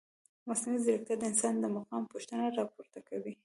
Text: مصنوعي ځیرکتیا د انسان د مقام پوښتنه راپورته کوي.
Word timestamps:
مصنوعي 0.47 0.79
ځیرکتیا 0.85 1.15
د 1.17 1.23
انسان 1.31 1.53
د 1.59 1.65
مقام 1.77 2.03
پوښتنه 2.13 2.43
راپورته 2.59 2.99
کوي. 3.09 3.33